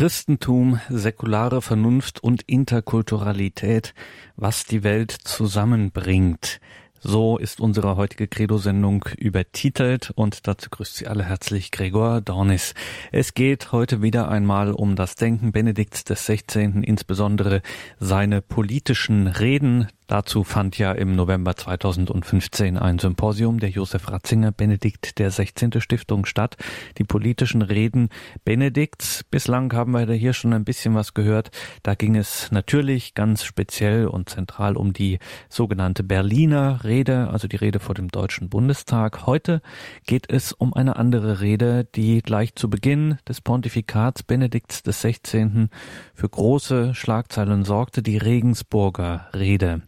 [0.00, 3.92] Christentum, säkulare Vernunft und Interkulturalität,
[4.34, 6.58] was die Welt zusammenbringt.
[7.00, 12.72] So ist unsere heutige Credo-Sendung übertitelt und dazu grüßt Sie alle herzlich Gregor Dornis.
[13.12, 17.60] Es geht heute wieder einmal um das Denken Benedikts des 16., insbesondere
[17.98, 25.20] seine politischen Reden, Dazu fand ja im November 2015 ein Symposium der Josef Ratzinger Benedikt
[25.20, 25.80] der 16.
[25.80, 26.56] Stiftung statt.
[26.98, 28.08] Die politischen Reden
[28.44, 29.22] Benedikts.
[29.22, 31.52] Bislang haben wir hier schon ein bisschen was gehört.
[31.84, 37.54] Da ging es natürlich ganz speziell und zentral um die sogenannte Berliner Rede, also die
[37.54, 39.26] Rede vor dem Deutschen Bundestag.
[39.26, 39.62] Heute
[40.08, 45.70] geht es um eine andere Rede, die gleich zu Beginn des Pontifikats Benedikts des 16.
[46.14, 49.82] für große Schlagzeilen sorgte, die Regensburger Rede.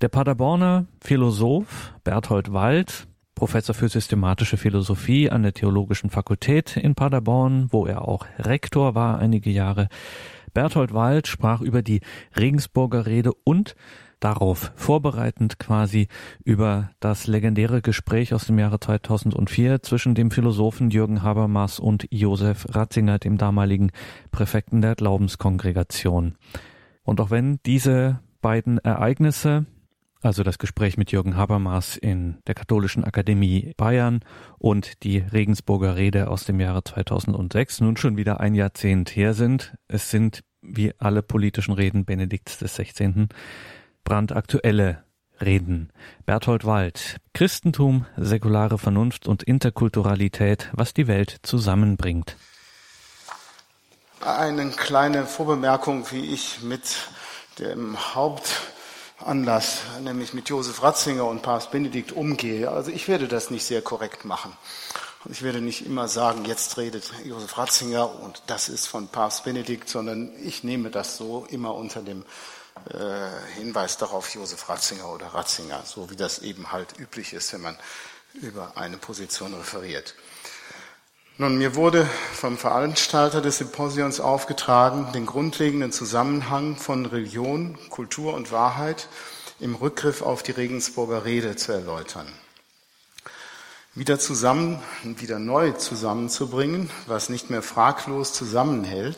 [0.00, 7.68] Der Paderborner Philosoph Berthold Wald, Professor für systematische Philosophie an der Theologischen Fakultät in Paderborn,
[7.70, 9.88] wo er auch Rektor war einige Jahre.
[10.52, 12.00] Berthold Wald sprach über die
[12.36, 13.76] Regensburger Rede und
[14.20, 16.08] darauf vorbereitend quasi
[16.44, 22.66] über das legendäre Gespräch aus dem Jahre 2004 zwischen dem Philosophen Jürgen Habermas und Josef
[22.68, 23.90] Ratzinger, dem damaligen
[24.30, 26.36] Präfekten der Glaubenskongregation.
[27.02, 29.66] Und auch wenn diese beiden Ereignisse
[30.22, 34.20] also das Gespräch mit Jürgen Habermas in der Katholischen Akademie Bayern
[34.58, 39.74] und die Regensburger Rede aus dem Jahre 2006 nun schon wieder ein Jahrzehnt her sind.
[39.88, 43.28] Es sind, wie alle politischen Reden Benedikts des 16.,
[44.04, 45.04] brandaktuelle
[45.40, 45.90] Reden.
[46.26, 52.36] Berthold Wald, Christentum, säkulare Vernunft und Interkulturalität, was die Welt zusammenbringt.
[54.20, 57.08] Eine kleine Vorbemerkung, wie ich mit
[57.58, 58.50] dem Haupt
[59.24, 62.70] Anlass, nämlich mit Josef Ratzinger und Papst Benedikt umgehe.
[62.70, 64.56] Also ich werde das nicht sehr korrekt machen.
[65.28, 69.90] Ich werde nicht immer sagen, jetzt redet Josef Ratzinger und das ist von Papst Benedikt,
[69.90, 72.24] sondern ich nehme das so immer unter dem
[72.88, 77.60] äh, Hinweis darauf Josef Ratzinger oder Ratzinger, so wie das eben halt üblich ist, wenn
[77.60, 77.76] man
[78.32, 80.14] über eine Position referiert.
[81.40, 88.52] Nun, mir wurde vom Veranstalter des Symposions aufgetragen, den grundlegenden Zusammenhang von Religion, Kultur und
[88.52, 89.08] Wahrheit
[89.58, 92.26] im Rückgriff auf die Regensburger Rede zu erläutern.
[93.94, 99.16] Wieder zusammen, wieder neu zusammenzubringen, was nicht mehr fraglos zusammenhält,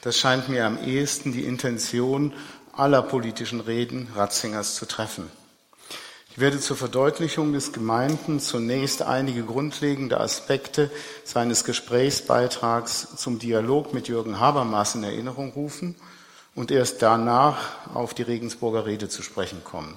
[0.00, 2.32] das scheint mir am ehesten die Intention
[2.72, 5.30] aller politischen Reden Ratzingers zu treffen.
[6.40, 10.90] Ich werde zur Verdeutlichung des Gemeinden zunächst einige grundlegende Aspekte
[11.22, 15.96] seines Gesprächsbeitrags zum Dialog mit Jürgen Habermas in Erinnerung rufen
[16.54, 17.58] und erst danach
[17.92, 19.94] auf die Regensburger Rede zu sprechen kommen.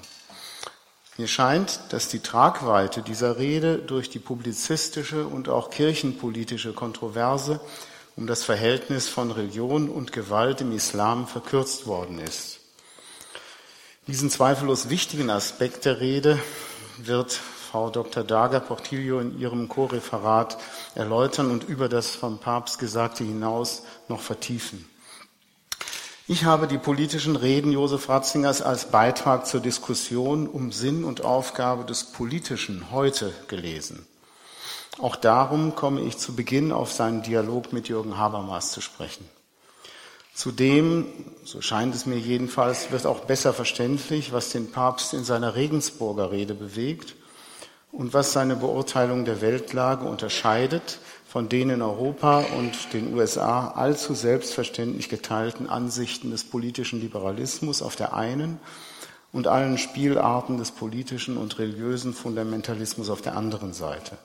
[1.17, 7.61] Mir scheint, dass die Tragweite dieser Rede durch die publizistische und auch kirchenpolitische Kontroverse
[8.17, 12.59] um das Verhältnis von Religion und Gewalt im Islam verkürzt worden ist.
[14.07, 16.37] Diesen zweifellos wichtigen Aspekt der Rede
[16.97, 18.25] wird Frau Dr.
[18.25, 20.57] Daga Portillo in ihrem Co-Referat
[20.93, 24.85] erläutern und über das vom Papst Gesagte hinaus noch vertiefen.
[26.27, 31.85] Ich habe die politischen Reden Josef Ratzingers als Beitrag zur Diskussion um Sinn und Aufgabe
[31.85, 34.05] des Politischen heute gelesen.
[34.99, 39.25] Auch darum komme ich zu Beginn auf seinen Dialog mit Jürgen Habermas zu sprechen.
[40.33, 41.05] Zudem,
[41.43, 46.31] so scheint es mir jedenfalls, wird auch besser verständlich, was den Papst in seiner Regensburger
[46.31, 47.15] Rede bewegt
[47.91, 54.15] und was seine Beurteilung der Weltlage unterscheidet von den in Europa und den USA allzu
[54.15, 58.59] selbstverständlich geteilten Ansichten des politischen Liberalismus auf der einen
[59.31, 64.17] und allen Spielarten des politischen und religiösen Fundamentalismus auf der anderen Seite.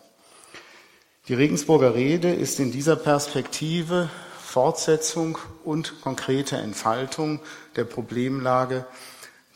[1.28, 4.08] Die Regensburger Rede ist in dieser Perspektive
[4.48, 7.40] Fortsetzung und konkrete Entfaltung
[7.76, 8.86] der Problemlage,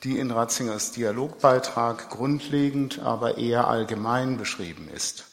[0.04, 5.24] die in Ratzingers Dialogbeitrag grundlegend, aber eher allgemein beschrieben ist.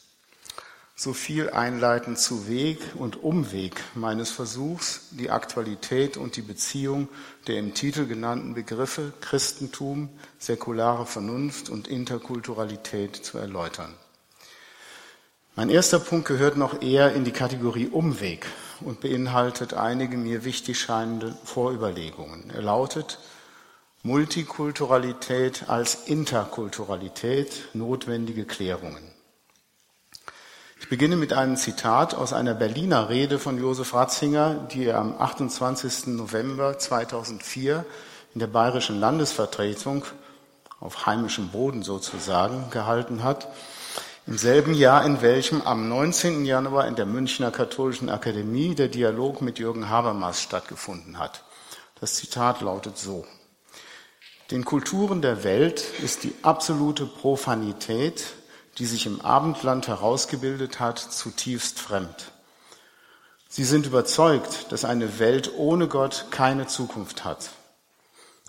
[0.96, 7.08] So viel einleitend zu Weg und Umweg meines Versuchs, die Aktualität und die Beziehung
[7.46, 10.08] der im Titel genannten Begriffe Christentum,
[10.38, 13.94] säkulare Vernunft und Interkulturalität zu erläutern.
[15.56, 18.46] Mein erster Punkt gehört noch eher in die Kategorie Umweg
[18.80, 22.50] und beinhaltet einige mir wichtig scheinende Vorüberlegungen.
[22.50, 23.18] Er lautet
[24.02, 29.02] Multikulturalität als Interkulturalität, notwendige Klärungen.
[30.80, 35.20] Ich beginne mit einem Zitat aus einer Berliner Rede von Josef Ratzinger, die er am
[35.20, 36.06] 28.
[36.06, 37.84] November 2004
[38.34, 40.04] in der Bayerischen Landesvertretung
[40.78, 43.48] auf heimischem Boden sozusagen gehalten hat.
[44.26, 46.44] Im selben Jahr, in welchem am 19.
[46.44, 51.42] Januar in der Münchner Katholischen Akademie der Dialog mit Jürgen Habermas stattgefunden hat.
[52.00, 53.26] Das Zitat lautet so.
[54.50, 58.34] Den Kulturen der Welt ist die absolute Profanität,
[58.76, 62.30] die sich im Abendland herausgebildet hat, zutiefst fremd.
[63.48, 67.50] Sie sind überzeugt, dass eine Welt ohne Gott keine Zukunft hat.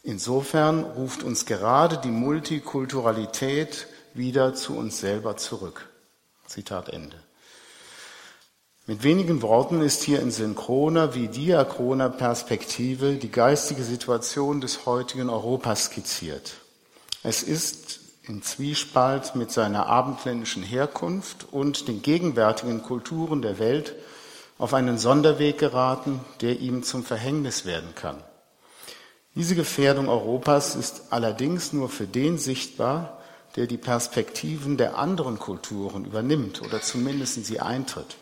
[0.03, 5.89] Insofern ruft uns gerade die Multikulturalität wieder zu uns selber zurück.
[6.47, 7.17] Zitat Ende.
[8.87, 15.29] Mit wenigen Worten ist hier in synchroner wie diachroner Perspektive die geistige Situation des heutigen
[15.29, 16.55] Europas skizziert.
[17.23, 23.95] Es ist in Zwiespalt mit seiner abendländischen Herkunft und den gegenwärtigen Kulturen der Welt
[24.57, 28.17] auf einen Sonderweg geraten, der ihm zum Verhängnis werden kann.
[29.35, 33.20] Diese Gefährdung Europas ist allerdings nur für den sichtbar,
[33.55, 38.17] der die Perspektiven der anderen Kulturen übernimmt oder zumindest sie eintritt.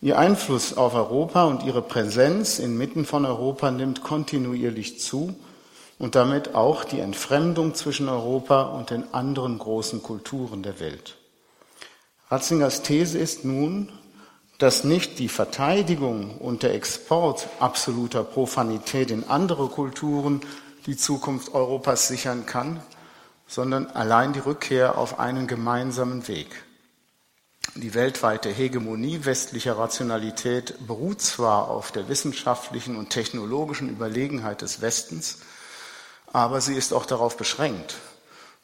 [0.00, 5.34] Ihr Einfluss auf Europa und ihre Präsenz inmitten von Europa nimmt kontinuierlich zu
[5.98, 11.16] und damit auch die Entfremdung zwischen Europa und den anderen großen Kulturen der Welt.
[12.30, 13.90] Ratzingers These ist nun,
[14.58, 20.40] dass nicht die Verteidigung und der Export absoluter Profanität in andere Kulturen
[20.86, 22.82] die Zukunft Europas sichern kann,
[23.46, 26.64] sondern allein die Rückkehr auf einen gemeinsamen Weg.
[27.76, 35.38] Die weltweite Hegemonie westlicher Rationalität beruht zwar auf der wissenschaftlichen und technologischen Überlegenheit des Westens,
[36.32, 37.96] aber sie ist auch darauf beschränkt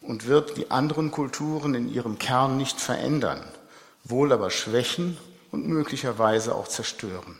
[0.00, 3.42] und wird die anderen Kulturen in ihrem Kern nicht verändern,
[4.04, 5.18] wohl aber schwächen
[5.50, 7.38] und möglicherweise auch zerstören.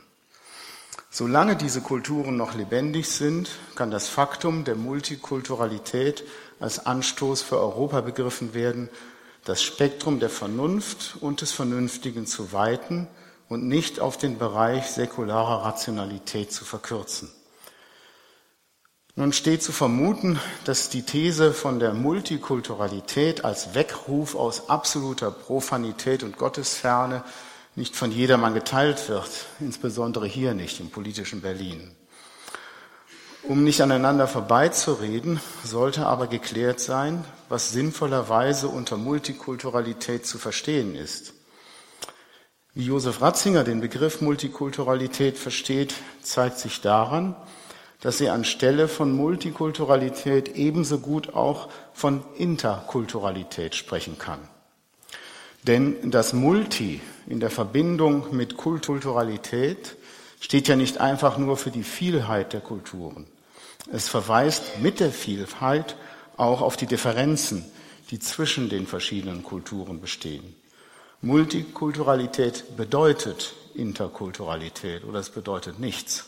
[1.12, 6.22] Solange diese Kulturen noch lebendig sind, kann das Faktum der Multikulturalität
[6.60, 8.88] als Anstoß für Europa begriffen werden,
[9.44, 13.08] das Spektrum der Vernunft und des Vernünftigen zu weiten
[13.48, 17.28] und nicht auf den Bereich säkularer Rationalität zu verkürzen.
[19.16, 26.22] Nun steht zu vermuten, dass die These von der Multikulturalität als Weckruf aus absoluter Profanität
[26.22, 27.24] und Gottesferne
[27.81, 31.91] nicht von jedermann geteilt wird, insbesondere hier nicht im politischen Berlin.
[33.43, 41.32] Um nicht aneinander vorbeizureden, sollte aber geklärt sein, was sinnvollerweise unter Multikulturalität zu verstehen ist.
[42.75, 47.35] Wie Josef Ratzinger den Begriff Multikulturalität versteht, zeigt sich daran,
[48.03, 54.41] dass er anstelle von Multikulturalität ebenso gut auch von Interkulturalität sprechen kann.
[55.67, 57.00] Denn das Multi
[57.31, 59.97] in der Verbindung mit Kulturalität
[60.41, 63.27] steht ja nicht einfach nur für die Vielheit der Kulturen.
[63.93, 65.94] Es verweist mit der Vielfalt
[66.37, 67.65] auch auf die Differenzen,
[68.11, 70.56] die zwischen den verschiedenen Kulturen bestehen.
[71.21, 76.25] Multikulturalität bedeutet Interkulturalität oder es bedeutet nichts.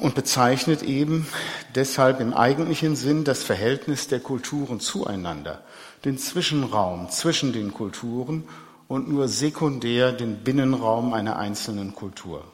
[0.00, 1.26] Und bezeichnet eben
[1.74, 5.64] deshalb im eigentlichen Sinn das Verhältnis der Kulturen zueinander,
[6.04, 8.44] den Zwischenraum zwischen den Kulturen
[8.88, 12.44] und nur sekundär den Binnenraum einer einzelnen Kultur.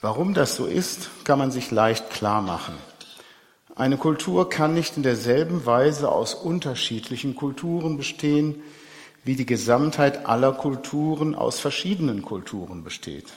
[0.00, 2.74] Warum das so ist, kann man sich leicht klar machen.
[3.74, 8.62] Eine Kultur kann nicht in derselben Weise aus unterschiedlichen Kulturen bestehen,
[9.24, 13.32] wie die Gesamtheit aller Kulturen aus verschiedenen Kulturen besteht.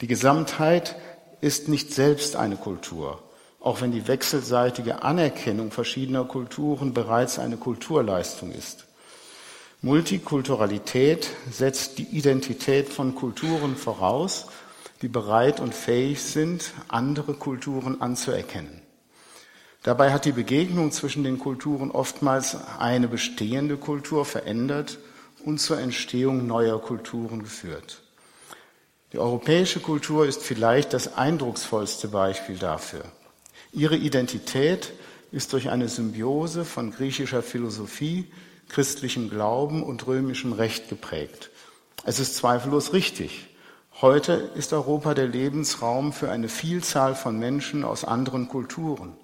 [0.00, 0.96] Die Gesamtheit
[1.40, 3.22] ist nicht selbst eine Kultur,
[3.66, 8.86] auch wenn die wechselseitige Anerkennung verschiedener Kulturen bereits eine Kulturleistung ist.
[9.82, 14.46] Multikulturalität setzt die Identität von Kulturen voraus,
[15.02, 18.82] die bereit und fähig sind, andere Kulturen anzuerkennen.
[19.82, 24.98] Dabei hat die Begegnung zwischen den Kulturen oftmals eine bestehende Kultur verändert
[25.44, 28.04] und zur Entstehung neuer Kulturen geführt.
[29.12, 33.02] Die europäische Kultur ist vielleicht das eindrucksvollste Beispiel dafür.
[33.72, 34.92] Ihre Identität
[35.32, 38.26] ist durch eine Symbiose von griechischer Philosophie,
[38.68, 41.50] christlichem Glauben und römischem Recht geprägt.
[42.04, 43.48] Es ist zweifellos richtig.
[44.00, 49.14] Heute ist Europa der Lebensraum für eine Vielzahl von Menschen aus anderen Kulturen.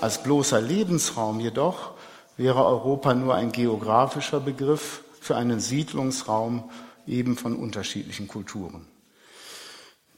[0.00, 1.92] Als bloßer Lebensraum jedoch
[2.36, 6.70] wäre Europa nur ein geografischer Begriff für einen Siedlungsraum
[7.06, 8.86] eben von unterschiedlichen Kulturen.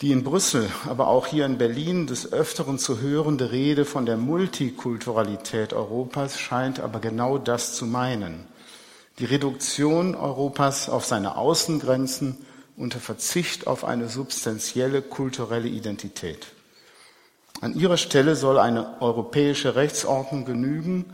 [0.03, 4.19] Die in Brüssel, aber auch hier in Berlin des Öfteren zu hörende Rede von der
[4.19, 8.45] Multikulturalität Europas scheint aber genau das zu meinen.
[9.19, 12.37] Die Reduktion Europas auf seine Außengrenzen
[12.77, 16.49] unter Verzicht auf eine substanzielle kulturelle Identität.
[17.63, 21.07] An ihrer Stelle soll eine europäische Rechtsordnung genügen,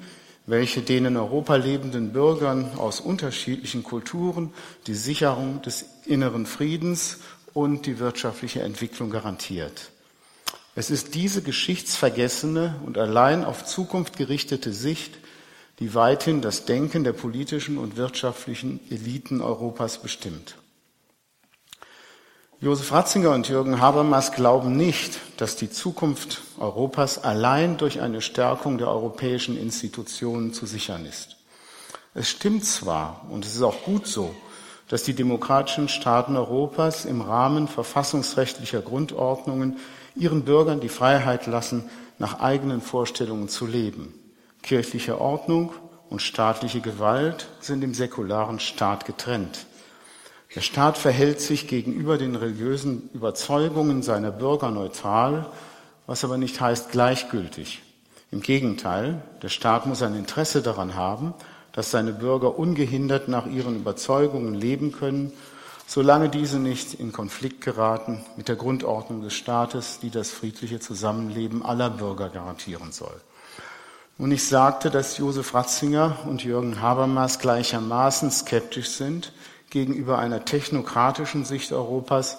[0.46, 4.52] welche den in Europa lebenden Bürgern aus unterschiedlichen Kulturen
[4.88, 7.20] die Sicherung des inneren Friedens
[7.54, 9.90] und die wirtschaftliche Entwicklung garantiert.
[10.74, 15.18] Es ist diese geschichtsvergessene und allein auf Zukunft gerichtete Sicht,
[15.78, 20.56] die weithin das Denken der politischen und wirtschaftlichen Eliten Europas bestimmt.
[22.60, 28.78] Josef Ratzinger und Jürgen Habermas glauben nicht, dass die Zukunft Europas allein durch eine Stärkung
[28.78, 31.38] der europäischen Institutionen zu sichern ist.
[32.14, 34.32] Es stimmt zwar, und es ist auch gut so,
[34.92, 39.78] dass die demokratischen Staaten Europas im Rahmen verfassungsrechtlicher Grundordnungen
[40.14, 44.12] ihren Bürgern die Freiheit lassen, nach eigenen Vorstellungen zu leben.
[44.62, 45.72] Kirchliche Ordnung
[46.10, 49.64] und staatliche Gewalt sind im säkularen Staat getrennt.
[50.54, 55.46] Der Staat verhält sich gegenüber den religiösen Überzeugungen seiner Bürger neutral,
[56.06, 57.80] was aber nicht heißt gleichgültig.
[58.30, 61.32] Im Gegenteil, der Staat muss ein Interesse daran haben,
[61.72, 65.32] dass seine Bürger ungehindert nach ihren Überzeugungen leben können,
[65.86, 71.64] solange diese nicht in Konflikt geraten mit der Grundordnung des Staates, die das friedliche Zusammenleben
[71.64, 73.20] aller Bürger garantieren soll.
[74.18, 79.32] Und ich sagte, dass Josef Ratzinger und Jürgen Habermas gleichermaßen skeptisch sind
[79.70, 82.38] gegenüber einer technokratischen Sicht Europas,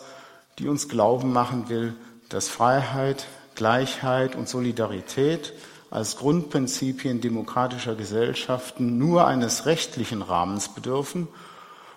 [0.60, 1.96] die uns glauben machen will,
[2.30, 3.26] dass Freiheit,
[3.56, 5.54] Gleichheit und Solidarität
[5.94, 11.28] als Grundprinzipien demokratischer Gesellschaften nur eines rechtlichen Rahmens bedürfen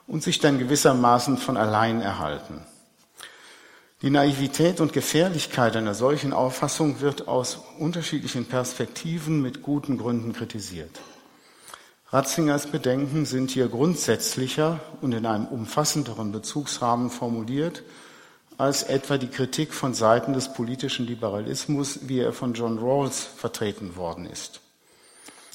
[0.07, 2.61] und sich dann gewissermaßen von allein erhalten.
[4.03, 11.01] Die Naivität und Gefährlichkeit einer solchen Auffassung wird aus unterschiedlichen Perspektiven mit guten Gründen kritisiert.
[12.11, 17.83] Ratzingers Bedenken sind hier grundsätzlicher und in einem umfassenderen Bezugsrahmen formuliert
[18.59, 23.97] als etwa die Kritik von Seiten des politischen Liberalismus, wie er von John Rawls vertreten
[23.97, 24.61] worden ist.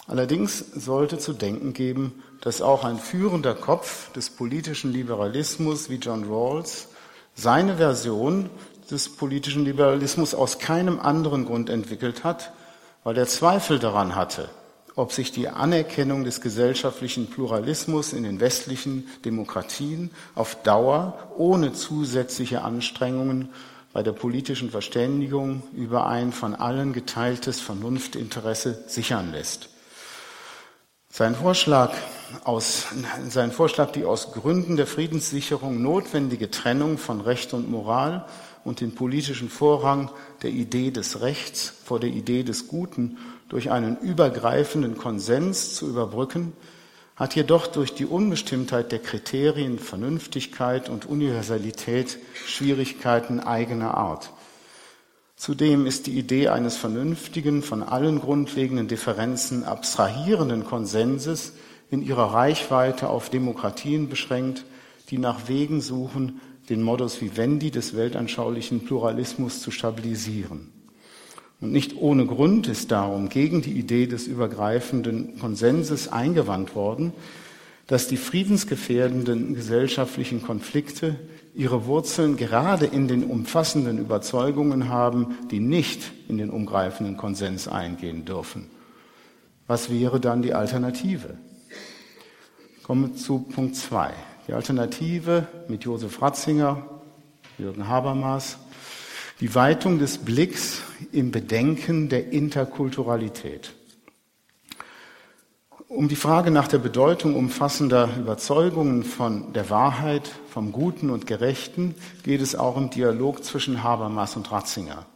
[0.07, 6.25] Allerdings sollte zu denken geben, dass auch ein führender Kopf des politischen Liberalismus wie John
[6.25, 6.89] Rawls
[7.33, 8.49] seine Version
[8.89, 12.51] des politischen Liberalismus aus keinem anderen Grund entwickelt hat,
[13.03, 14.49] weil er Zweifel daran hatte,
[14.95, 22.61] ob sich die Anerkennung des gesellschaftlichen Pluralismus in den westlichen Demokratien auf Dauer ohne zusätzliche
[22.61, 23.49] Anstrengungen
[23.93, 29.69] bei der politischen Verständigung über ein von allen geteiltes Vernunftinteresse sichern lässt.
[31.13, 31.91] Sein Vorschlag,
[32.45, 32.85] aus,
[33.27, 38.25] sein Vorschlag, die aus Gründen der Friedenssicherung notwendige Trennung von Recht und Moral
[38.63, 40.09] und den politischen Vorrang
[40.41, 43.17] der Idee des Rechts vor der Idee des Guten
[43.51, 46.53] durch einen übergreifenden Konsens zu überbrücken,
[47.17, 54.31] hat jedoch durch die Unbestimmtheit der Kriterien Vernünftigkeit und Universalität Schwierigkeiten eigener Art.
[55.35, 61.51] Zudem ist die Idee eines vernünftigen, von allen grundlegenden Differenzen abstrahierenden Konsenses
[61.89, 64.63] in ihrer Reichweite auf Demokratien beschränkt,
[65.09, 66.39] die nach Wegen suchen,
[66.69, 70.80] den Modus vivendi des weltanschaulichen Pluralismus zu stabilisieren.
[71.61, 77.13] Und nicht ohne Grund ist darum gegen die Idee des übergreifenden Konsenses eingewandt worden,
[77.85, 81.19] dass die friedensgefährdenden gesellschaftlichen Konflikte
[81.53, 88.25] ihre Wurzeln gerade in den umfassenden Überzeugungen haben, die nicht in den umgreifenden Konsens eingehen
[88.25, 88.67] dürfen.
[89.67, 91.37] Was wäre dann die Alternative?
[92.83, 94.11] Kommen wir zu Punkt zwei.
[94.47, 96.85] Die Alternative mit Josef Ratzinger,
[97.57, 98.57] Jürgen Habermas,
[99.41, 103.73] die Weitung des Blicks im Bedenken der Interkulturalität.
[105.87, 111.95] Um die Frage nach der Bedeutung umfassender Überzeugungen von der Wahrheit, vom Guten und Gerechten
[112.23, 115.07] geht es auch im Dialog zwischen Habermas und Ratzinger.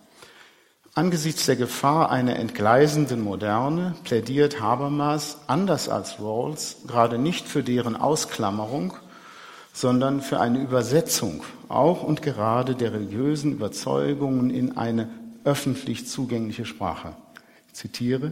[0.95, 7.95] Angesichts der Gefahr einer entgleisenden Moderne plädiert Habermas, anders als Rawls, gerade nicht für deren
[7.95, 8.93] Ausklammerung,
[9.75, 15.09] sondern für eine Übersetzung auch und gerade der religiösen Überzeugungen in eine
[15.43, 17.13] öffentlich zugängliche Sprache.
[17.67, 18.31] Ich zitiere,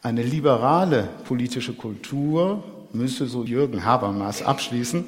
[0.00, 2.64] eine liberale politische Kultur
[2.94, 5.04] müsse, so Jürgen Habermas abschließen,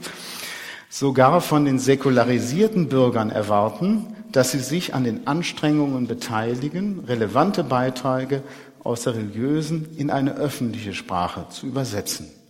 [0.90, 8.42] sogar von den säkularisierten Bürgern erwarten, dass sie sich an den Anstrengungen beteiligen, relevante Beiträge
[8.82, 12.43] aus der religiösen in eine öffentliche Sprache zu übersetzen.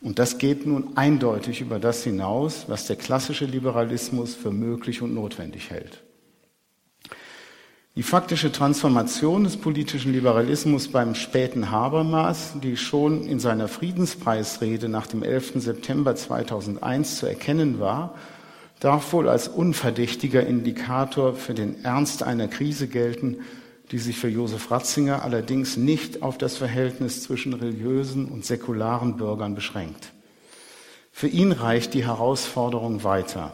[0.00, 5.14] Und das geht nun eindeutig über das hinaus, was der klassische Liberalismus für möglich und
[5.14, 6.02] notwendig hält.
[7.96, 15.06] Die faktische Transformation des politischen Liberalismus beim späten Habermas, die schon in seiner Friedenspreisrede nach
[15.06, 15.62] dem 11.
[15.62, 18.14] September 2001 zu erkennen war,
[18.80, 23.38] darf wohl als unverdächtiger Indikator für den Ernst einer Krise gelten,
[23.92, 29.54] die sich für Josef Ratzinger allerdings nicht auf das Verhältnis zwischen religiösen und säkularen Bürgern
[29.54, 30.12] beschränkt.
[31.12, 33.52] Für ihn reicht die Herausforderung weiter.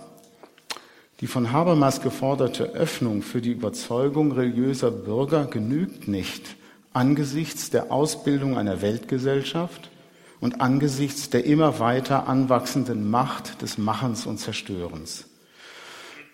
[1.20, 6.56] Die von Habermas geforderte Öffnung für die Überzeugung religiöser Bürger genügt nicht
[6.92, 9.90] angesichts der Ausbildung einer Weltgesellschaft
[10.40, 15.26] und angesichts der immer weiter anwachsenden Macht des Machens und Zerstörens.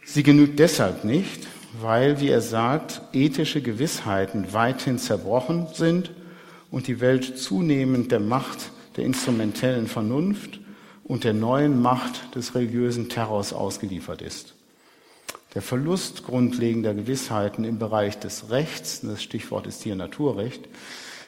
[0.04, 6.10] Sie genügt deshalb nicht, weil, wie er sagt, ethische Gewissheiten weithin zerbrochen sind
[6.70, 10.60] und die Welt zunehmend der Macht der instrumentellen Vernunft
[11.04, 14.54] und der neuen Macht des religiösen Terrors ausgeliefert ist.
[15.54, 20.68] Der Verlust grundlegender Gewissheiten im Bereich des Rechts, das Stichwort ist hier Naturrecht,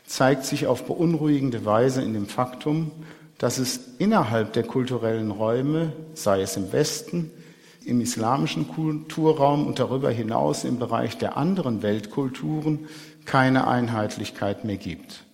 [0.06, 2.90] zeigt sich auf beunruhigende Weise in dem Faktum,
[3.38, 7.30] dass es innerhalb der kulturellen Räume, sei es im Westen,
[7.90, 12.88] im islamischen Kulturraum und darüber hinaus im Bereich der anderen Weltkulturen
[13.25, 15.25] keine Einheitlichkeit mehr gibt.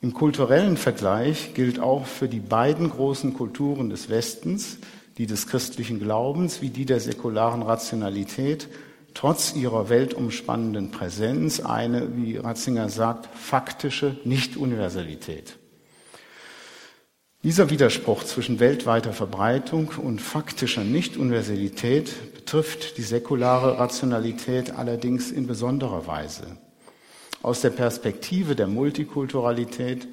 [0.00, 4.78] Im kulturellen Vergleich gilt auch für die beiden großen Kulturen des Westens,
[5.18, 8.68] die des christlichen Glaubens wie die der säkularen Rationalität,
[9.14, 15.58] trotz ihrer weltumspannenden Präsenz eine, wie Ratzinger sagt, faktische Nicht-Universalität.
[17.44, 26.06] Dieser Widerspruch zwischen weltweiter Verbreitung und faktischer Nicht-Universalität betrifft die säkulare Rationalität allerdings in besonderer
[26.06, 26.56] Weise.
[27.42, 30.06] Aus der Perspektive der Multikulturalität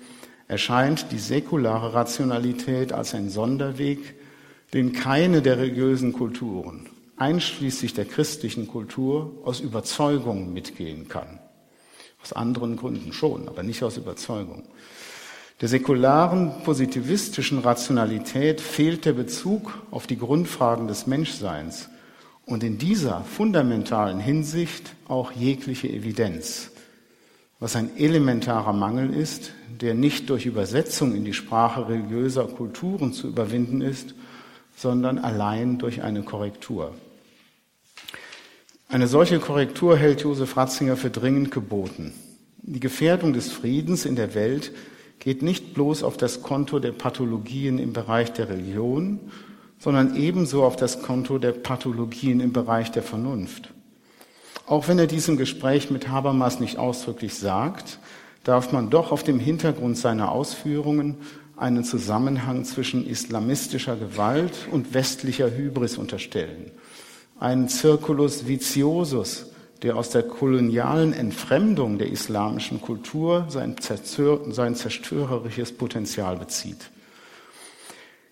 [0.48, 4.16] erscheint die säkulare Rationalität als ein Sonderweg,
[4.74, 11.38] den keine der religiösen Kulturen, einschließlich der christlichen Kultur, aus Überzeugung mitgehen kann.
[12.24, 14.64] Aus anderen Gründen schon, aber nicht aus Überzeugung.
[15.62, 21.90] Der säkularen positivistischen Rationalität fehlt der Bezug auf die Grundfragen des Menschseins
[22.46, 26.72] und in dieser fundamentalen Hinsicht auch jegliche Evidenz,
[27.60, 29.52] was ein elementarer Mangel ist,
[29.82, 34.16] der nicht durch Übersetzung in die Sprache religiöser Kulturen zu überwinden ist,
[34.78, 36.96] sondern allein durch eine Korrektur.
[38.88, 42.14] Eine solche Korrektur hält Josef Ratzinger für dringend geboten.
[42.62, 44.72] Die Gefährdung des Friedens in der Welt
[45.20, 49.20] geht nicht bloß auf das Konto der Pathologien im Bereich der Religion,
[49.78, 53.74] sondern ebenso auf das Konto der Pathologien im Bereich der Vernunft.
[54.66, 58.00] Auch wenn er dies Gespräch mit Habermas nicht ausdrücklich sagt,
[58.44, 61.18] darf man doch auf dem Hintergrund seiner Ausführungen
[61.58, 66.72] einen Zusammenhang zwischen islamistischer Gewalt und westlicher Hybris unterstellen.
[67.40, 69.48] Einen Circulus viciosus,
[69.82, 76.92] der aus der kolonialen Entfremdung der islamischen Kultur sein, sein zerstörerisches Potenzial bezieht.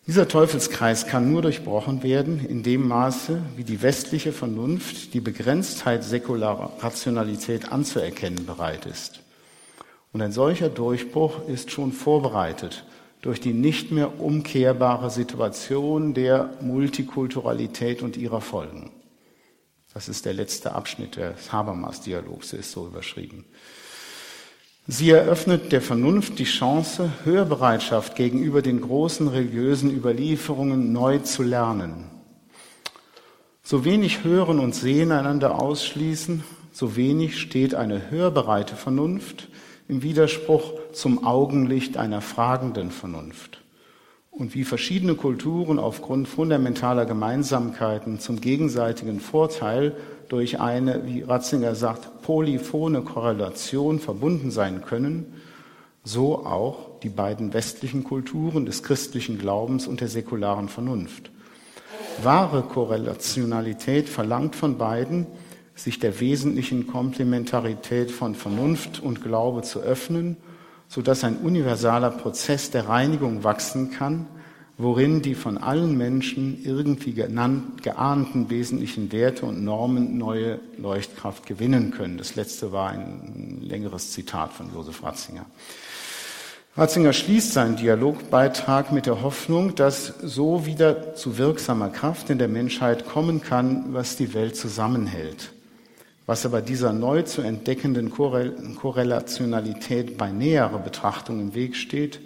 [0.07, 6.03] Dieser Teufelskreis kann nur durchbrochen werden in dem Maße, wie die westliche Vernunft die Begrenztheit
[6.03, 9.19] säkularer Rationalität anzuerkennen bereit ist.
[10.13, 12.85] Und ein solcher Durchbruch ist schon vorbereitet
[13.21, 18.91] durch die nicht mehr umkehrbare Situation der Multikulturalität und ihrer Folgen.
[19.97, 23.45] Das ist der letzte Abschnitt des Habermas-Dialogs, ist so überschrieben.
[24.85, 32.11] Sie eröffnet der Vernunft die Chance, Hörbereitschaft gegenüber den großen religiösen Überlieferungen neu zu lernen.
[33.63, 39.47] So wenig Hören und Sehen einander ausschließen, so wenig steht eine hörbereite Vernunft
[39.87, 43.63] im Widerspruch zum Augenlicht einer fragenden Vernunft
[44.37, 49.95] und wie verschiedene Kulturen aufgrund fundamentaler Gemeinsamkeiten zum gegenseitigen Vorteil
[50.29, 55.33] durch eine, wie Ratzinger sagt, polyphone Korrelation verbunden sein können,
[56.03, 61.31] so auch die beiden westlichen Kulturen des christlichen Glaubens und der säkularen Vernunft.
[62.21, 65.25] Wahre Korrelationalität verlangt von beiden,
[65.75, 70.37] sich der wesentlichen Komplementarität von Vernunft und Glaube zu öffnen
[70.87, 74.27] sodass ein universaler Prozess der Reinigung wachsen kann,
[74.77, 82.17] worin die von allen Menschen irgendwie geahnten wesentlichen Werte und Normen neue Leuchtkraft gewinnen können.
[82.17, 85.45] Das letzte war ein längeres Zitat von Josef Ratzinger.
[86.75, 92.47] Ratzinger schließt seinen Dialogbeitrag mit der Hoffnung, dass so wieder zu wirksamer Kraft in der
[92.47, 95.49] Menschheit kommen kann, was die Welt zusammenhält.
[96.27, 102.19] Was aber dieser neu zu entdeckenden Korrelationalität bei näherer Betrachtung im Weg steht,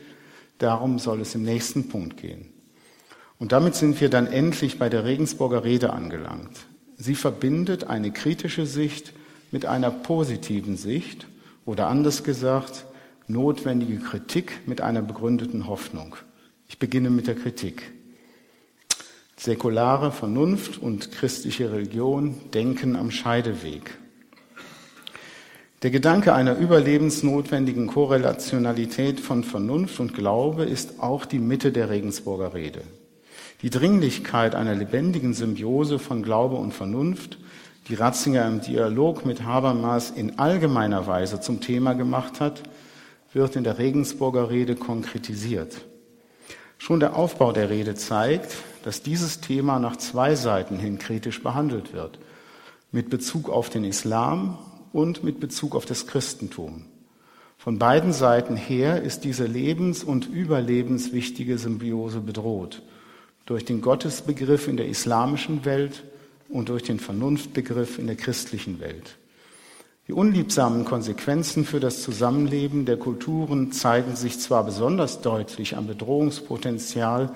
[0.57, 2.51] darum soll es im nächsten Punkt gehen.
[3.37, 6.65] Und damit sind wir dann endlich bei der Regensburger Rede angelangt.
[6.97, 9.13] Sie verbindet eine kritische Sicht
[9.51, 11.27] mit einer positiven Sicht
[11.65, 12.87] oder anders gesagt,
[13.27, 16.15] notwendige Kritik mit einer begründeten Hoffnung.
[16.67, 17.91] Ich beginne mit der Kritik.
[19.43, 23.97] Säkulare Vernunft und christliche Religion denken am Scheideweg.
[25.82, 32.54] Der Gedanke einer überlebensnotwendigen Korrelationalität von Vernunft und Glaube ist auch die Mitte der Regensburger
[32.54, 32.84] Rede.
[33.63, 37.39] Die Dringlichkeit einer lebendigen Symbiose von Glaube und Vernunft,
[37.88, 42.62] die Ratzinger im Dialog mit Habermas in allgemeiner Weise zum Thema gemacht hat,
[43.34, 45.82] wird in der Regensburger Rede konkretisiert.
[46.77, 51.93] Schon der Aufbau der Rede zeigt, dass dieses Thema nach zwei Seiten hin kritisch behandelt
[51.93, 52.19] wird.
[52.91, 54.57] Mit Bezug auf den Islam
[54.93, 56.85] und mit Bezug auf das Christentum.
[57.57, 62.81] Von beiden Seiten her ist diese lebens- und überlebenswichtige Symbiose bedroht.
[63.45, 66.03] Durch den Gottesbegriff in der islamischen Welt
[66.49, 69.17] und durch den Vernunftbegriff in der christlichen Welt.
[70.07, 77.31] Die unliebsamen Konsequenzen für das Zusammenleben der Kulturen zeigen sich zwar besonders deutlich am Bedrohungspotenzial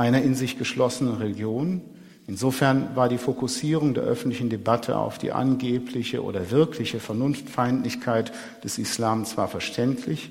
[0.00, 1.82] einer in sich geschlossenen Religion,
[2.30, 8.30] Insofern war die Fokussierung der öffentlichen Debatte auf die angebliche oder wirkliche Vernunftfeindlichkeit
[8.62, 10.30] des Islam zwar verständlich,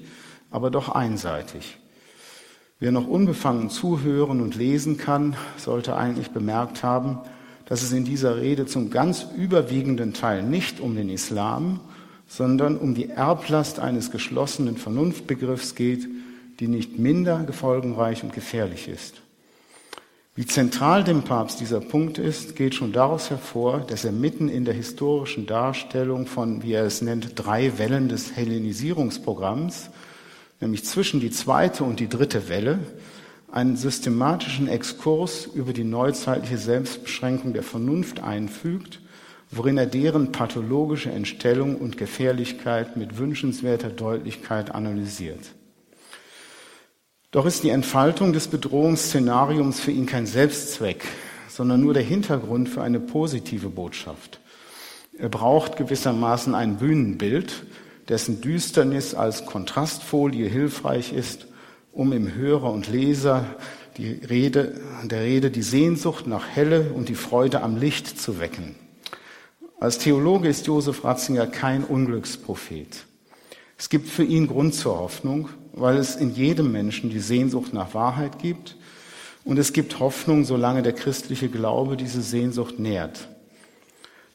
[0.49, 1.77] aber doch einseitig.
[2.79, 7.17] Wer noch unbefangen zuhören und lesen kann, sollte eigentlich bemerkt haben,
[7.65, 11.81] dass es in dieser Rede zum ganz überwiegenden Teil nicht um den Islam,
[12.29, 16.07] sondern um die Erblast eines geschlossenen Vernunftbegriffs geht,
[16.61, 19.21] die nicht minder gefolgenreich und gefährlich ist.
[20.39, 24.63] Wie zentral dem Papst dieser Punkt ist, geht schon daraus hervor, dass er mitten in
[24.63, 29.89] der historischen Darstellung von, wie er es nennt, drei Wellen des Hellenisierungsprogramms,
[30.61, 32.79] nämlich zwischen die zweite und die dritte Welle,
[33.51, 39.01] einen systematischen Exkurs über die neuzeitliche Selbstbeschränkung der Vernunft einfügt,
[39.51, 45.51] worin er deren pathologische Entstellung und Gefährlichkeit mit wünschenswerter Deutlichkeit analysiert.
[47.31, 51.05] Doch ist die Entfaltung des Bedrohungsszenariums für ihn kein Selbstzweck,
[51.47, 54.39] sondern nur der Hintergrund für eine positive Botschaft.
[55.15, 57.65] Er braucht gewissermaßen ein Bühnenbild,
[58.07, 61.45] dessen Düsternis als Kontrastfolie hilfreich ist,
[61.91, 63.45] um im Hörer und Leser
[63.97, 68.73] die Rede, der Rede die Sehnsucht nach Helle und die Freude am Licht zu wecken.
[69.79, 73.05] Als Theologe ist Josef Ratzinger kein Unglücksprophet.
[73.77, 77.93] Es gibt für ihn Grund zur Hoffnung weil es in jedem Menschen die Sehnsucht nach
[77.93, 78.75] Wahrheit gibt
[79.43, 83.27] und es gibt Hoffnung, solange der christliche Glaube diese Sehnsucht nährt.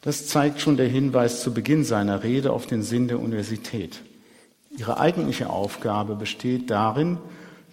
[0.02, 4.02] Das zeigt schon der Hinweis zu Beginn seiner Rede auf den Sinn der Universität.
[4.76, 7.18] Ihre eigentliche Aufgabe besteht darin,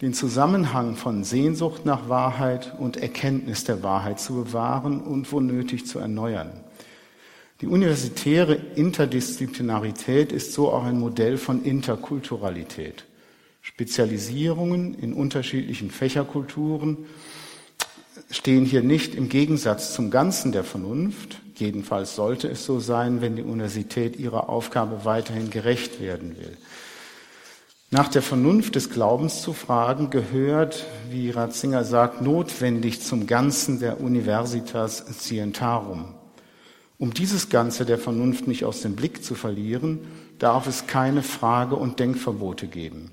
[0.02, 5.86] den Zusammenhang von Sehnsucht nach Wahrheit und Erkenntnis der Wahrheit zu bewahren und wo nötig
[5.86, 6.52] zu erneuern.
[7.62, 13.06] Die universitäre Interdisziplinarität ist so auch ein Modell von Interkulturalität.
[13.62, 17.06] Spezialisierungen in unterschiedlichen Fächerkulturen
[18.30, 21.42] stehen hier nicht im Gegensatz zum Ganzen der Vernunft.
[21.56, 26.58] Jedenfalls sollte es so sein, wenn die Universität ihrer Aufgabe weiterhin gerecht werden will.
[27.94, 34.00] Nach der Vernunft des Glaubens zu fragen, gehört, wie Ratzinger sagt, notwendig zum Ganzen der
[34.00, 36.16] Universitas Scientarum.
[36.98, 40.00] Um dieses Ganze der Vernunft nicht aus dem Blick zu verlieren,
[40.40, 43.12] darf es keine Frage- und Denkverbote geben.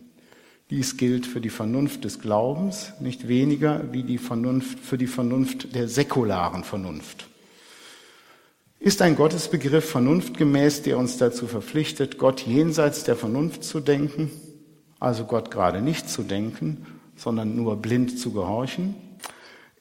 [0.71, 5.75] Dies gilt für die Vernunft des Glaubens nicht weniger wie die Vernunft, für die Vernunft
[5.75, 7.27] der säkularen Vernunft.
[8.79, 14.31] Ist ein Gottesbegriff vernunftgemäß, der uns dazu verpflichtet, Gott jenseits der Vernunft zu denken,
[15.01, 18.95] also Gott gerade nicht zu denken, sondern nur blind zu gehorchen?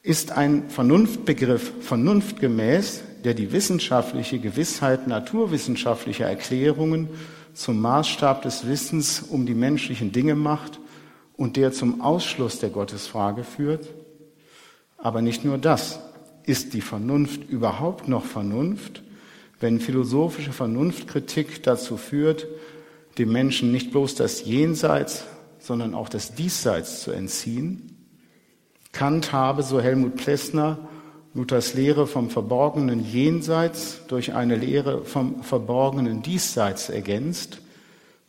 [0.02, 7.08] Ist ein Vernunftbegriff vernunftgemäß, der die wissenschaftliche Gewissheit naturwissenschaftlicher Erklärungen
[7.58, 10.78] zum Maßstab des Wissens um die menschlichen Dinge macht
[11.36, 13.88] und der zum Ausschluss der Gottesfrage führt.
[14.96, 15.98] Aber nicht nur das.
[16.44, 19.02] Ist die Vernunft überhaupt noch Vernunft,
[19.58, 22.46] wenn philosophische Vernunftkritik dazu führt,
[23.18, 25.24] dem Menschen nicht bloß das Jenseits,
[25.58, 28.06] sondern auch das Diesseits zu entziehen?
[28.92, 30.88] Kant habe, so Helmut Plessner,
[31.38, 37.60] Luthers Lehre vom verborgenen Jenseits durch eine Lehre vom verborgenen Diesseits ergänzt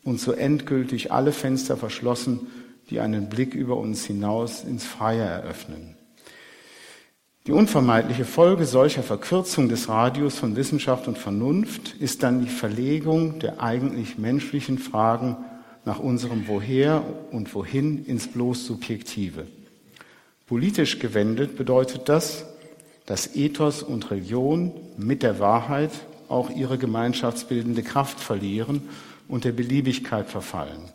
[0.04, 2.46] und so endgültig alle Fenster verschlossen,
[2.92, 5.96] die einen Blick über uns hinaus ins Freie eröffnen.
[7.48, 13.40] Die unvermeidliche Folge solcher Verkürzung des Radius von Wissenschaft und Vernunft ist dann die Verlegung
[13.40, 15.36] der eigentlich menschlichen Fragen
[15.84, 19.48] nach unserem Woher und Wohin ins bloß Subjektive.
[20.46, 22.46] Politisch gewendet bedeutet das,
[23.10, 25.90] dass Ethos und Religion mit der Wahrheit
[26.28, 28.84] auch ihre gemeinschaftsbildende Kraft verlieren
[29.28, 30.92] und der Beliebigkeit verfallen.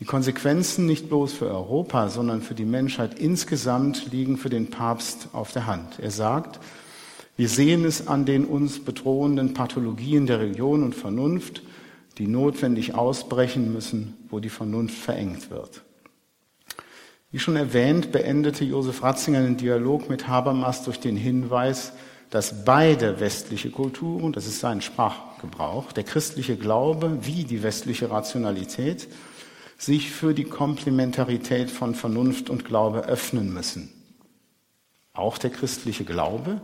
[0.00, 5.28] Die Konsequenzen nicht bloß für Europa, sondern für die Menschheit insgesamt liegen für den Papst
[5.32, 5.98] auf der Hand.
[5.98, 6.60] Er sagt,
[7.38, 11.62] wir sehen es an den uns bedrohenden Pathologien der Religion und Vernunft,
[12.18, 15.80] die notwendig ausbrechen müssen, wo die Vernunft verengt wird.
[17.32, 21.92] Wie schon erwähnt, beendete Josef Ratzinger den Dialog mit Habermas durch den Hinweis,
[22.28, 29.08] dass beide westliche Kulturen, das ist sein Sprachgebrauch, der christliche Glaube wie die westliche Rationalität,
[29.78, 33.92] sich für die Komplementarität von Vernunft und Glaube öffnen müssen.
[35.12, 36.60] Auch der christliche Glaube.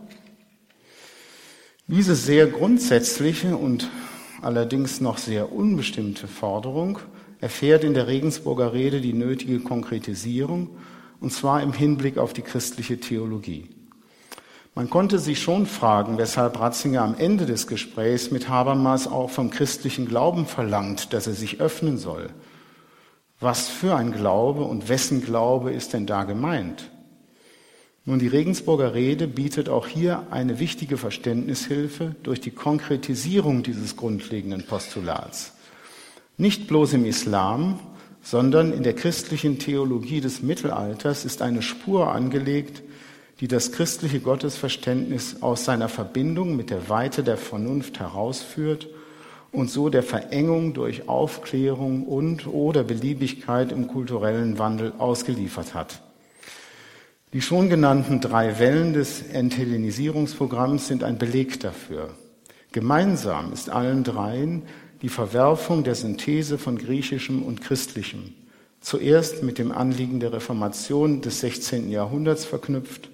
[1.86, 3.88] Diese sehr grundsätzliche und
[4.42, 6.98] allerdings noch sehr unbestimmte Forderung
[7.40, 10.70] erfährt in der Regensburger Rede die nötige Konkretisierung,
[11.20, 13.68] und zwar im Hinblick auf die christliche Theologie.
[14.74, 19.48] Man konnte sich schon fragen, weshalb Ratzinger am Ende des Gesprächs mit Habermas auch vom
[19.48, 22.28] christlichen Glauben verlangt, dass er sich öffnen soll.
[23.40, 26.90] Was für ein Glaube und wessen Glaube ist denn da gemeint?
[28.04, 34.64] Nun, die Regensburger Rede bietet auch hier eine wichtige Verständnishilfe durch die Konkretisierung dieses grundlegenden
[34.64, 35.55] Postulats.
[36.38, 37.80] Nicht bloß im Islam,
[38.20, 42.82] sondern in der christlichen Theologie des Mittelalters ist eine Spur angelegt,
[43.40, 48.88] die das christliche Gottesverständnis aus seiner Verbindung mit der Weite der Vernunft herausführt
[49.52, 56.02] und so der Verengung durch Aufklärung und oder Beliebigkeit im kulturellen Wandel ausgeliefert hat.
[57.32, 62.10] Die schon genannten drei Wellen des Enthellenisierungsprogramms sind ein Beleg dafür.
[62.72, 64.64] Gemeinsam ist allen dreien
[65.02, 68.34] die Verwerfung der Synthese von Griechischem und Christlichem,
[68.80, 71.90] zuerst mit dem Anliegen der Reformation des 16.
[71.90, 73.10] Jahrhunderts verknüpft,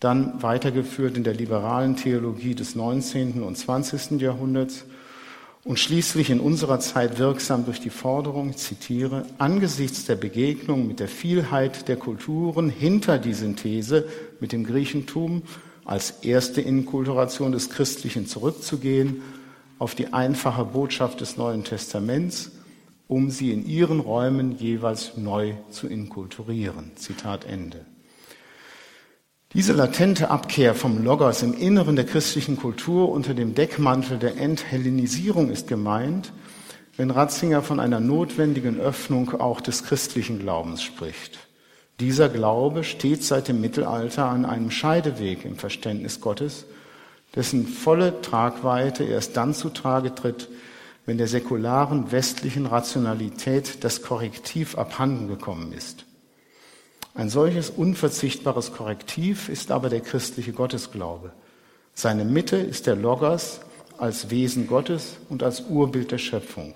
[0.00, 3.42] dann weitergeführt in der liberalen Theologie des 19.
[3.42, 4.20] und 20.
[4.20, 4.84] Jahrhunderts
[5.64, 11.06] und schließlich in unserer Zeit wirksam durch die Forderung, zitiere, angesichts der Begegnung mit der
[11.06, 14.06] Vielheit der Kulturen hinter die Synthese
[14.40, 15.42] mit dem Griechentum
[15.84, 19.22] als erste Inkulturation des Christlichen zurückzugehen
[19.82, 22.52] auf die einfache Botschaft des Neuen Testaments,
[23.08, 26.92] um sie in ihren Räumen jeweils neu zu inkulturieren.
[26.94, 27.84] Zitat Ende.
[29.54, 35.50] Diese latente Abkehr vom Logos im Inneren der christlichen Kultur unter dem Deckmantel der Enthellenisierung
[35.50, 36.32] ist gemeint,
[36.96, 41.40] wenn Ratzinger von einer notwendigen Öffnung auch des christlichen Glaubens spricht.
[41.98, 46.66] Dieser Glaube steht seit dem Mittelalter an einem Scheideweg im Verständnis Gottes,
[47.34, 50.48] dessen volle Tragweite erst dann zutage tritt,
[51.06, 56.04] wenn der säkularen westlichen Rationalität das Korrektiv abhanden gekommen ist.
[57.14, 61.32] Ein solches unverzichtbares Korrektiv ist aber der christliche Gottesglaube.
[61.94, 63.60] Seine Mitte ist der Logos
[63.98, 66.74] als Wesen Gottes und als Urbild der Schöpfung.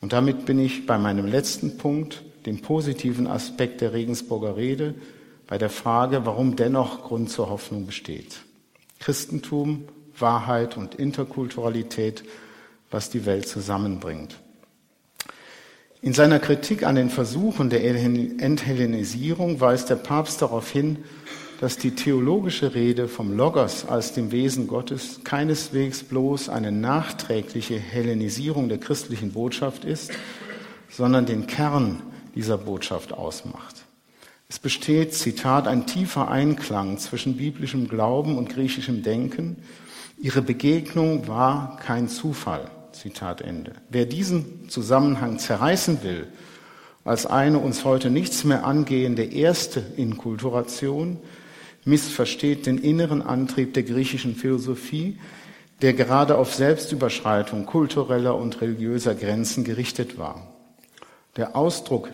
[0.00, 4.94] Und damit bin ich bei meinem letzten Punkt, dem positiven Aspekt der Regensburger Rede,
[5.46, 8.40] bei der Frage, warum dennoch Grund zur Hoffnung besteht.
[9.00, 9.84] Christentum,
[10.18, 12.24] Wahrheit und Interkulturalität,
[12.90, 14.36] was die Welt zusammenbringt.
[16.02, 20.98] In seiner Kritik an den Versuchen der Enthellenisierung weist der Papst darauf hin,
[21.60, 28.68] dass die theologische Rede vom Logos als dem Wesen Gottes keineswegs bloß eine nachträgliche Hellenisierung
[28.68, 30.12] der christlichen Botschaft ist,
[30.90, 32.02] sondern den Kern
[32.34, 33.85] dieser Botschaft ausmacht.
[34.48, 39.56] Es besteht, Zitat, ein tiefer Einklang zwischen biblischem Glauben und griechischem Denken.
[40.18, 42.70] Ihre Begegnung war kein Zufall.
[42.92, 43.72] Zitat Ende.
[43.90, 46.28] Wer diesen Zusammenhang zerreißen will,
[47.04, 51.18] als eine uns heute nichts mehr angehende erste Inkulturation,
[51.84, 55.18] missversteht den inneren Antrieb der griechischen Philosophie,
[55.82, 60.48] der gerade auf Selbstüberschreitung kultureller und religiöser Grenzen gerichtet war.
[61.36, 62.10] Der Ausdruck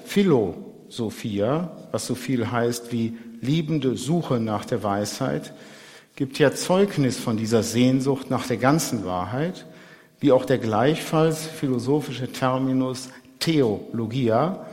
[0.93, 5.55] Philosophia, was so viel heißt wie liebende Suche nach der Weisheit,
[6.17, 9.65] gibt ja Zeugnis von dieser Sehnsucht nach der ganzen Wahrheit
[10.21, 13.09] wie auch der gleichfalls philosophische Terminus
[13.41, 14.67] Theologia,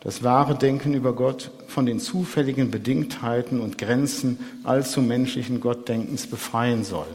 [0.00, 6.82] das wahre Denken über Gott von den zufälligen Bedingtheiten und Grenzen allzu menschlichen Gottdenkens befreien
[6.82, 7.06] soll.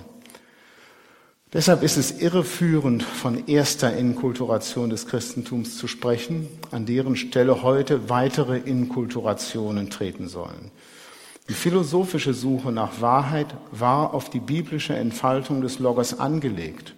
[1.53, 8.10] Deshalb ist es irreführend, von erster Inkulturation des Christentums zu sprechen, an deren Stelle heute
[8.10, 10.71] weitere Inkulturationen treten sollen.
[11.47, 16.95] Die philosophische Suche nach Wahrheit war auf die biblische Entfaltung des Logos angelegt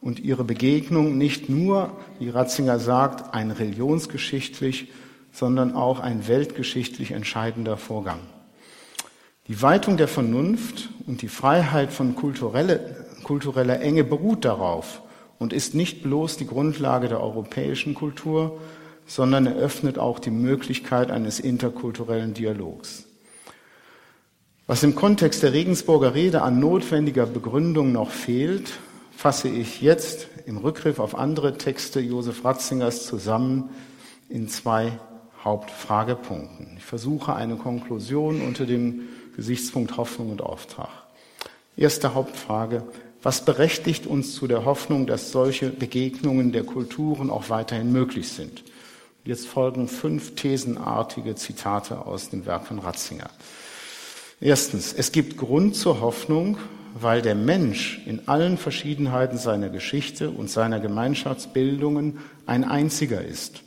[0.00, 4.88] und ihre Begegnung nicht nur, wie Ratzinger sagt, ein religionsgeschichtlich,
[5.32, 8.20] sondern auch ein weltgeschichtlich entscheidender Vorgang.
[9.48, 15.02] Die Weitung der Vernunft und die Freiheit von kulturelle, kultureller Enge beruht darauf
[15.38, 18.60] und ist nicht bloß die Grundlage der europäischen Kultur,
[19.06, 23.04] sondern eröffnet auch die Möglichkeit eines interkulturellen Dialogs.
[24.66, 28.72] Was im Kontext der Regensburger Rede an notwendiger Begründung noch fehlt,
[29.14, 33.70] fasse ich jetzt im Rückgriff auf andere Texte Josef Ratzingers zusammen
[34.30, 34.92] in zwei
[35.44, 36.76] Hauptfragepunkten.
[36.78, 39.02] Ich versuche eine Konklusion unter dem
[39.36, 40.88] Gesichtspunkt Hoffnung und Auftrag.
[41.76, 42.84] Erste Hauptfrage.
[43.24, 48.62] Was berechtigt uns zu der Hoffnung, dass solche Begegnungen der Kulturen auch weiterhin möglich sind?
[49.24, 53.30] Jetzt folgen fünf thesenartige Zitate aus dem Werk von Ratzinger.
[54.42, 56.58] Erstens, es gibt Grund zur Hoffnung,
[57.00, 63.62] weil der Mensch in allen Verschiedenheiten seiner Geschichte und seiner Gemeinschaftsbildungen ein einziger ist,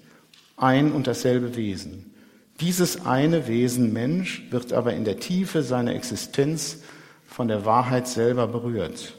[0.55, 2.13] ein und dasselbe Wesen.
[2.59, 6.83] Dieses eine Wesen Mensch wird aber in der Tiefe seiner Existenz
[7.25, 9.16] von der Wahrheit selber berührt.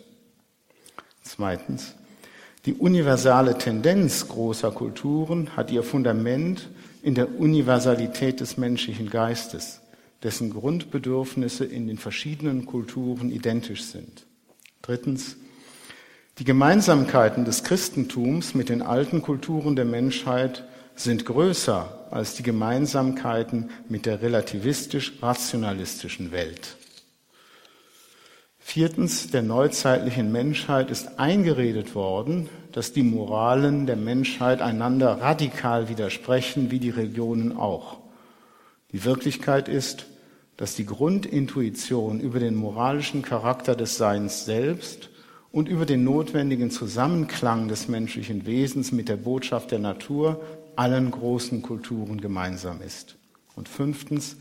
[1.28, 1.94] Zweitens,
[2.64, 6.70] die universale Tendenz großer Kulturen hat ihr Fundament
[7.02, 9.82] in der Universalität des menschlichen Geistes,
[10.22, 14.24] dessen Grundbedürfnisse in den verschiedenen Kulturen identisch sind.
[14.80, 15.36] Drittens,
[16.38, 20.64] die Gemeinsamkeiten des Christentums mit den alten Kulturen der Menschheit
[20.94, 26.78] sind größer als die Gemeinsamkeiten mit der relativistisch-rationalistischen Welt.
[28.70, 36.70] Viertens, der neuzeitlichen Menschheit ist eingeredet worden, dass die Moralen der Menschheit einander radikal widersprechen,
[36.70, 37.96] wie die Religionen auch.
[38.92, 40.04] Die Wirklichkeit ist,
[40.58, 45.08] dass die Grundintuition über den moralischen Charakter des Seins selbst
[45.50, 50.42] und über den notwendigen Zusammenklang des menschlichen Wesens mit der Botschaft der Natur
[50.76, 53.16] allen großen Kulturen gemeinsam ist.
[53.56, 54.36] Und fünftens,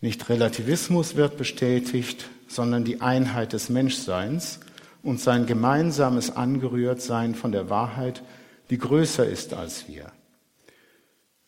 [0.00, 4.60] nicht Relativismus wird bestätigt, sondern die Einheit des Menschseins
[5.02, 8.22] und sein gemeinsames Angerührtsein von der Wahrheit,
[8.70, 10.10] die größer ist als wir.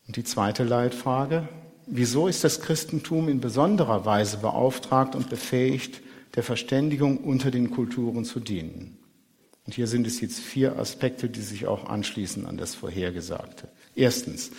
[0.07, 1.47] Und die zweite Leitfrage,
[1.87, 6.01] wieso ist das Christentum in besonderer Weise beauftragt und befähigt,
[6.35, 8.97] der Verständigung unter den Kulturen zu dienen?
[9.65, 13.67] Und hier sind es jetzt vier Aspekte, die sich auch anschließen an das Vorhergesagte.
[13.95, 14.51] Erstens,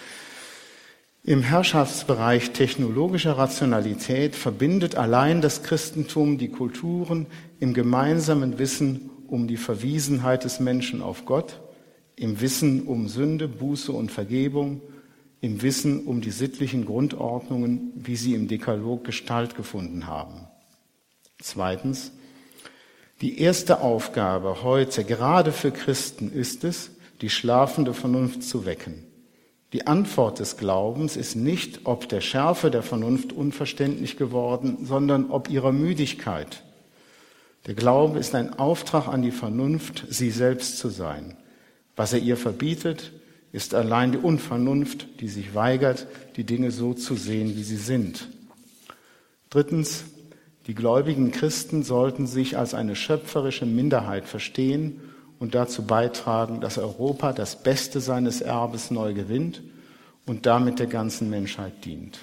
[1.25, 7.27] im Herrschaftsbereich technologischer Rationalität verbindet allein das Christentum die Kulturen
[7.61, 11.61] im gemeinsamen Wissen um die Verwiesenheit des Menschen auf Gott,
[12.17, 14.83] im Wissen um Sünde, Buße und Vergebung,
[15.41, 20.49] im Wissen um die sittlichen Grundordnungen, wie sie im Dekalog Gestalt gefunden haben.
[21.41, 22.13] Zweitens,
[23.21, 29.05] die erste Aufgabe heute, gerade für Christen, ist es, die schlafende Vernunft zu wecken.
[29.73, 35.49] Die Antwort des Glaubens ist nicht ob der Schärfe der Vernunft unverständlich geworden, sondern ob
[35.49, 36.63] ihrer Müdigkeit.
[37.67, 41.37] Der Glaube ist ein Auftrag an die Vernunft, sie selbst zu sein.
[41.97, 43.13] Was er ihr verbietet,
[43.53, 46.07] ist allein die Unvernunft, die sich weigert,
[46.37, 48.29] die Dinge so zu sehen, wie sie sind.
[49.49, 50.05] Drittens,
[50.67, 55.01] die gläubigen Christen sollten sich als eine schöpferische Minderheit verstehen
[55.43, 59.61] und dazu beitragen, dass Europa das Beste seines Erbes neu gewinnt
[60.25, 62.21] und damit der ganzen Menschheit dient.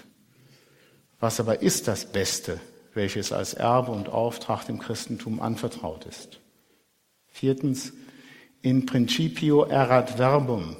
[1.20, 2.62] Was aber ist das Beste,
[2.94, 6.40] welches als Erbe und Auftrag dem Christentum anvertraut ist?
[7.28, 7.92] Viertens,
[8.62, 10.78] in principio erat verbum.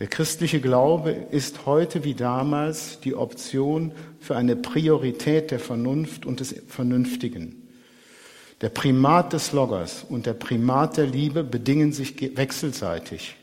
[0.00, 6.40] Der christliche Glaube ist heute wie damals die Option für eine Priorität der Vernunft und
[6.40, 7.63] des Vernünftigen.
[8.64, 13.36] Der Primat des Loggers und der Primat der Liebe bedingen sich wechselseitig,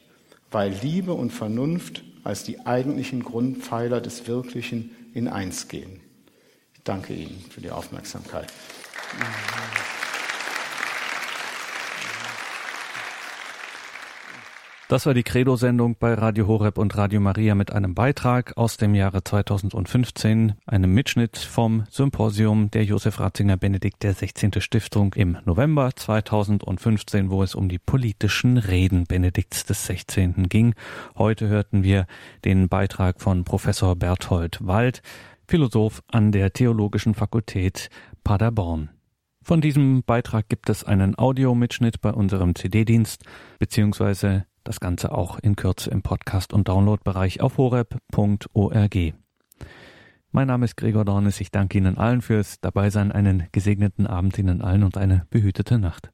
[0.50, 6.00] weil Liebe und Vernunft als die eigentlichen Grundpfeiler des Wirklichen in eins gehen.
[6.74, 8.48] Ich danke Ihnen für die Aufmerksamkeit.
[14.92, 18.94] Das war die Credo-Sendung bei Radio Horeb und Radio Maria mit einem Beitrag aus dem
[18.94, 24.60] Jahre 2015, einem Mitschnitt vom Symposium der Josef Ratzinger Benedikt der 16.
[24.60, 30.50] Stiftung im November 2015, wo es um die politischen Reden Benedikts des 16.
[30.50, 30.76] ging.
[31.18, 32.06] Heute hörten wir
[32.44, 35.02] den Beitrag von Professor Berthold Wald,
[35.48, 37.90] Philosoph an der Theologischen Fakultät
[38.26, 38.90] Paderborn.
[39.42, 43.24] Von diesem Beitrag gibt es einen Audiomitschnitt bei unserem CD-Dienst,
[43.58, 48.97] beziehungsweise das Ganze auch in Kürze im Podcast- und Downloadbereich auf horeb.org.
[50.34, 51.41] Mein Name ist Gregor Dornes.
[51.41, 53.12] Ich danke Ihnen allen fürs Dabeisein.
[53.12, 56.09] Einen gesegneten Abend Ihnen allen und eine behütete Nacht.